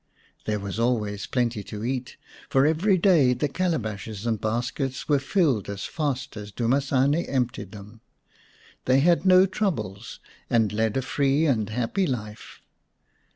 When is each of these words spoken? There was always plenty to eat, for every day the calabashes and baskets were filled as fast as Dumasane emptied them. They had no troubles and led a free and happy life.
There 0.45 0.57
was 0.59 0.79
always 0.79 1.27
plenty 1.27 1.61
to 1.65 1.83
eat, 1.85 2.17
for 2.49 2.65
every 2.65 2.97
day 2.97 3.35
the 3.35 3.47
calabashes 3.47 4.25
and 4.25 4.41
baskets 4.41 5.07
were 5.07 5.19
filled 5.19 5.69
as 5.69 5.85
fast 5.85 6.35
as 6.35 6.51
Dumasane 6.51 7.23
emptied 7.29 7.71
them. 7.71 8.01
They 8.85 9.01
had 9.01 9.27
no 9.27 9.45
troubles 9.45 10.19
and 10.49 10.73
led 10.73 10.97
a 10.97 11.03
free 11.03 11.45
and 11.45 11.69
happy 11.69 12.07
life. 12.07 12.61